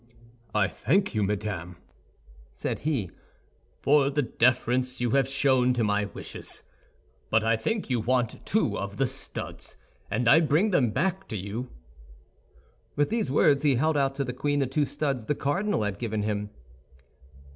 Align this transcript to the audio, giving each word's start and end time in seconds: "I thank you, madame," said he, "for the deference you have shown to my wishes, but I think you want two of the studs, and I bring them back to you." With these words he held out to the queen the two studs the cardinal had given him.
"I 0.55 0.67
thank 0.67 1.13
you, 1.13 1.21
madame," 1.21 1.77
said 2.51 2.79
he, 2.79 3.11
"for 3.83 4.09
the 4.09 4.23
deference 4.23 4.99
you 4.99 5.11
have 5.11 5.27
shown 5.29 5.75
to 5.75 5.83
my 5.83 6.05
wishes, 6.05 6.63
but 7.29 7.43
I 7.43 7.55
think 7.55 7.87
you 7.91 7.99
want 7.99 8.43
two 8.43 8.79
of 8.79 8.97
the 8.97 9.05
studs, 9.05 9.77
and 10.09 10.27
I 10.27 10.39
bring 10.39 10.71
them 10.71 10.89
back 10.89 11.27
to 11.27 11.37
you." 11.37 11.69
With 12.95 13.11
these 13.11 13.29
words 13.29 13.61
he 13.61 13.75
held 13.75 13.95
out 13.95 14.15
to 14.15 14.23
the 14.23 14.33
queen 14.33 14.57
the 14.57 14.65
two 14.65 14.85
studs 14.87 15.25
the 15.25 15.35
cardinal 15.35 15.83
had 15.83 15.99
given 15.99 16.23
him. 16.23 16.49